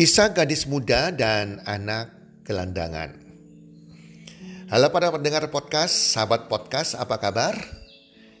[0.00, 2.08] Kisah gadis muda dan anak
[2.48, 3.20] gelandangan.
[4.72, 7.52] Halo para pendengar podcast, sahabat podcast, apa kabar?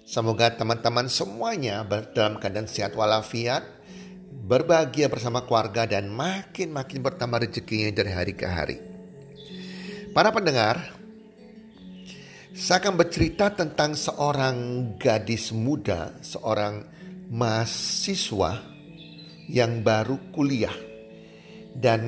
[0.08, 1.84] Semoga teman-teman semuanya
[2.16, 3.60] dalam keadaan sehat walafiat,
[4.48, 8.80] berbahagia bersama keluarga dan makin-makin bertambah rezekinya dari hari ke hari.
[10.16, 10.80] Para pendengar,
[12.56, 14.56] saya akan bercerita tentang seorang
[14.96, 16.88] gadis muda, seorang
[17.28, 18.64] mahasiswa
[19.52, 20.88] yang baru kuliah
[21.80, 22.02] dan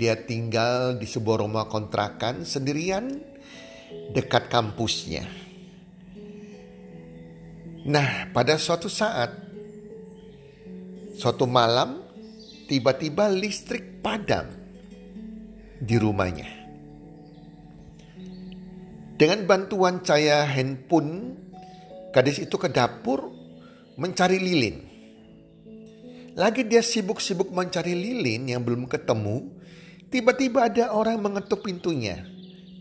[0.00, 3.20] dia tinggal di sebuah rumah kontrakan sendirian
[4.16, 5.28] dekat kampusnya.
[7.86, 9.30] Nah, pada suatu saat,
[11.14, 12.02] suatu malam,
[12.66, 14.48] tiba-tiba listrik padam
[15.78, 16.50] di rumahnya.
[19.16, 21.40] Dengan bantuan cahaya handphone,
[22.10, 23.32] gadis itu ke dapur
[23.96, 24.95] mencari lilin.
[26.36, 29.56] Lagi dia sibuk-sibuk mencari lilin yang belum ketemu,
[30.12, 32.28] tiba-tiba ada orang mengetuk pintunya.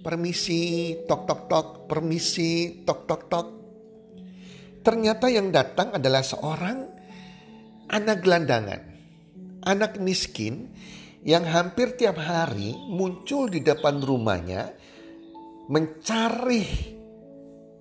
[0.03, 3.47] Permisi, tok tok tok, permisi, tok tok tok.
[4.83, 6.83] Ternyata yang datang adalah seorang
[7.87, 8.81] anak gelandangan,
[9.63, 10.75] anak miskin
[11.23, 14.67] yang hampir tiap hari muncul di depan rumahnya
[15.71, 16.91] mencari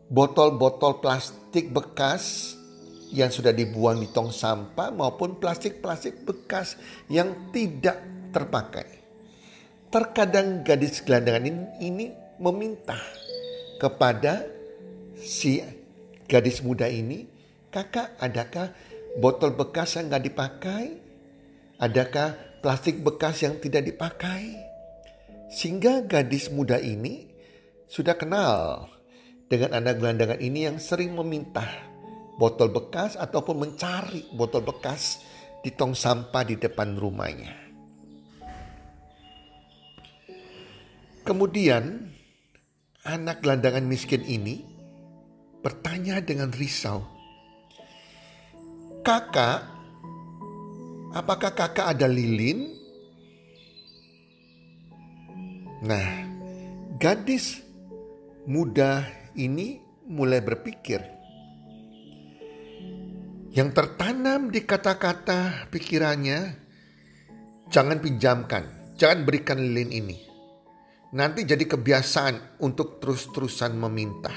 [0.07, 2.57] botol-botol plastik bekas
[3.15, 6.75] yang sudah dibuang di tong sampah maupun plastik-plastik bekas
[7.07, 8.03] yang tidak
[8.35, 8.91] terpakai.
[9.87, 12.11] Terkadang gadis gelandangan ini,
[12.43, 12.99] meminta
[13.79, 14.43] kepada
[15.15, 15.63] si
[16.27, 17.31] gadis muda ini,
[17.71, 18.75] kakak adakah
[19.23, 20.85] botol bekas yang nggak dipakai?
[21.79, 24.59] Adakah plastik bekas yang tidak dipakai?
[25.55, 27.31] Sehingga gadis muda ini
[27.87, 28.91] sudah kenal
[29.47, 31.94] dengan anak gelandangan ini yang sering meminta
[32.35, 35.23] botol bekas ataupun mencari botol bekas
[35.63, 37.55] di tong sampah di depan rumahnya.
[41.25, 42.13] Kemudian
[43.09, 44.61] anak gelandangan miskin ini
[45.65, 47.01] bertanya dengan risau,
[49.01, 49.65] "Kakak,
[51.17, 52.77] apakah kakak ada lilin?"
[55.81, 56.09] Nah,
[57.01, 57.65] gadis
[58.45, 61.01] muda ini mulai berpikir,
[63.55, 66.59] yang tertanam di kata-kata pikirannya,
[67.71, 68.67] jangan pinjamkan,
[68.99, 70.19] jangan berikan lilin ini.
[71.15, 74.35] Nanti jadi kebiasaan untuk terus-terusan meminta.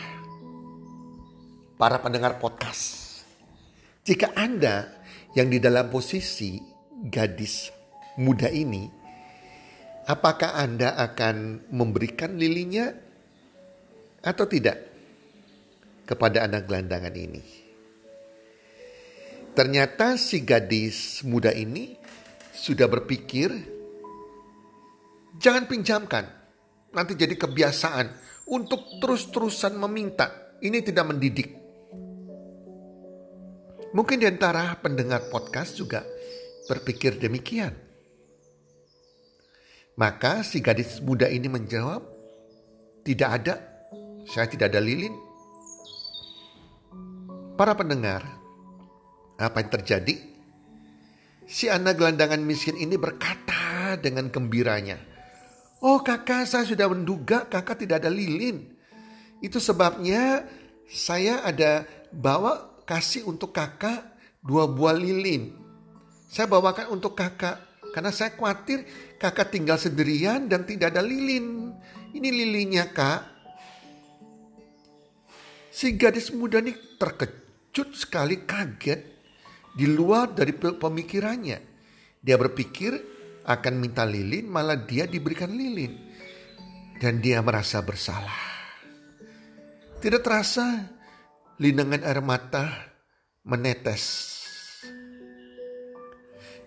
[1.81, 3.25] Para pendengar podcast,
[4.05, 4.85] jika Anda
[5.33, 6.61] yang di dalam posisi
[7.09, 7.73] gadis
[8.21, 8.85] muda ini,
[10.05, 12.93] apakah Anda akan memberikan lilinnya
[14.21, 14.77] atau tidak
[16.05, 17.66] kepada anak gelandangan ini?
[19.57, 21.97] Ternyata si gadis muda ini
[22.53, 23.49] sudah berpikir,
[25.41, 26.29] jangan pinjamkan,
[26.93, 28.05] nanti jadi kebiasaan
[28.53, 30.53] untuk terus-terusan meminta.
[30.61, 31.49] Ini tidak mendidik.
[33.97, 36.05] Mungkin di antara pendengar podcast juga
[36.69, 37.73] berpikir demikian.
[39.97, 42.05] Maka si gadis muda ini menjawab,
[43.01, 43.55] tidak ada,
[44.29, 45.17] saya tidak ada lilin.
[47.57, 48.37] Para pendengar,
[49.37, 50.15] apa yang terjadi?
[51.47, 54.99] Si anak gelandangan miskin ini berkata dengan gembiranya,
[55.79, 58.65] Oh kakak saya sudah menduga kakak tidak ada lilin.
[59.39, 60.41] Itu sebabnya
[60.89, 64.01] saya ada bawa kasih untuk kakak
[64.41, 65.53] dua buah lilin.
[66.27, 67.61] Saya bawakan untuk kakak
[67.93, 68.83] karena saya khawatir
[69.21, 71.77] kakak tinggal sendirian dan tidak ada lilin.
[72.11, 73.21] Ini lilinnya kak.
[75.69, 79.16] Si gadis muda ini terkejut sekali kaget
[79.77, 81.59] di luar dari pemikirannya.
[82.17, 82.97] Dia berpikir
[83.45, 85.93] akan minta lilin malah dia diberikan lilin.
[86.97, 88.41] Dan dia merasa bersalah.
[90.01, 90.65] Tidak terasa
[91.61, 92.65] linangan air mata
[93.45, 94.33] menetes.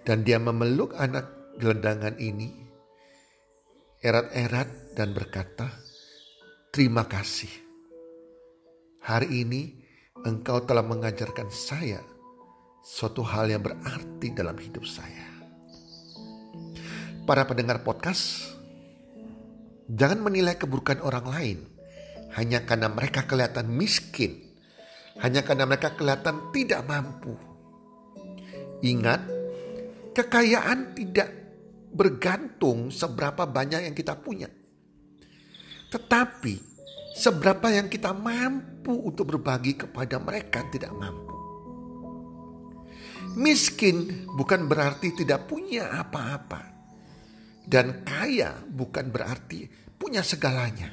[0.07, 2.63] Dan dia memeluk anak gelendangan ini
[3.99, 5.67] erat-erat dan berkata,
[6.71, 7.51] Terima kasih.
[9.03, 9.83] Hari ini
[10.23, 11.99] engkau telah mengajarkan saya
[12.81, 15.29] suatu hal yang berarti dalam hidup saya.
[17.29, 18.51] Para pendengar podcast,
[19.87, 21.59] jangan menilai keburukan orang lain
[22.35, 24.41] hanya karena mereka kelihatan miskin,
[25.23, 27.37] hanya karena mereka kelihatan tidak mampu.
[28.81, 29.21] Ingat,
[30.17, 31.29] kekayaan tidak
[31.93, 34.49] bergantung seberapa banyak yang kita punya.
[35.91, 36.55] Tetapi
[37.19, 41.40] seberapa yang kita mampu untuk berbagi kepada mereka tidak mampu.
[43.39, 46.67] Miskin bukan berarti tidak punya apa-apa.
[47.63, 50.91] Dan kaya bukan berarti punya segalanya.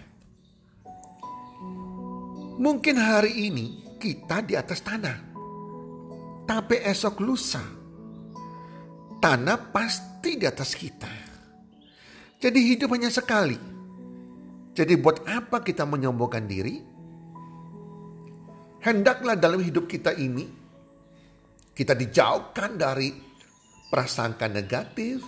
[2.58, 5.18] Mungkin hari ini kita di atas tanah.
[6.46, 7.78] Tapi esok lusa
[9.18, 11.10] tanah pasti di atas kita.
[12.38, 13.58] Jadi hidup hanya sekali.
[14.78, 16.78] Jadi buat apa kita menyombongkan diri?
[18.78, 20.46] Hendaklah dalam hidup kita ini
[21.78, 23.14] kita dijauhkan dari
[23.94, 25.22] prasangka negatif,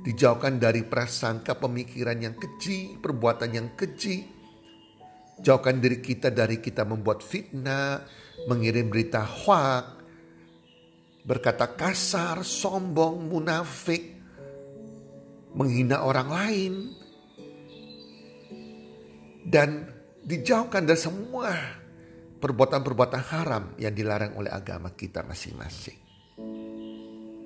[0.00, 4.40] dijauhkan dari prasangka pemikiran yang keji, perbuatan yang keji.
[5.36, 8.08] Jauhkan diri kita dari kita membuat fitnah,
[8.48, 9.84] mengirim berita hoax,
[11.28, 14.16] berkata kasar, sombong, munafik,
[15.52, 16.74] menghina orang lain,
[19.44, 19.92] dan
[20.24, 21.81] dijauhkan dari semua
[22.42, 26.02] perbuatan-perbuatan haram yang dilarang oleh agama kita masing-masing.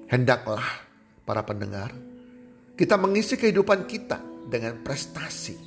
[0.08, 0.64] Hendaklah
[1.28, 1.92] para pendengar,
[2.72, 4.16] kita mengisi kehidupan kita
[4.48, 5.60] dengan prestasi,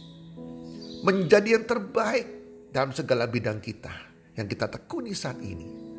[1.05, 2.27] menjadi yang terbaik
[2.73, 3.93] dalam segala bidang kita
[4.33, 5.89] yang kita tekuni saat ini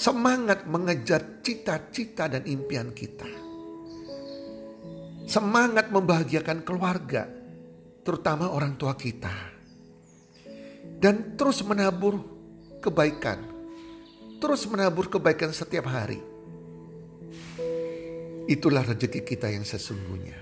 [0.00, 3.28] Semangat mengejar cita-cita dan impian kita.
[5.28, 7.28] Semangat membahagiakan keluarga,
[8.00, 9.28] terutama orang tua kita.
[10.96, 12.39] Dan terus menabur
[12.80, 13.44] kebaikan.
[14.40, 16.18] Terus menabur kebaikan setiap hari.
[18.48, 20.40] Itulah rezeki kita yang sesungguhnya.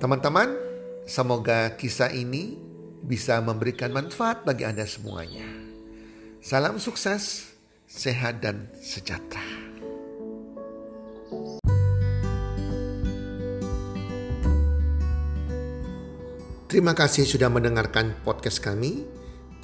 [0.00, 0.54] Teman-teman,
[1.04, 2.56] semoga kisah ini
[3.02, 5.44] bisa memberikan manfaat bagi Anda semuanya.
[6.40, 7.52] Salam sukses,
[7.90, 9.42] sehat dan sejahtera.
[16.66, 19.25] Terima kasih sudah mendengarkan podcast kami.